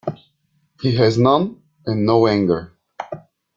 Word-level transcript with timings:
He 0.81 0.95
has 0.95 1.19
none, 1.19 1.61
and 1.85 2.07
no 2.07 2.25
anger. 2.25 2.73